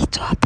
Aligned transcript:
Dieter 0.00 0.39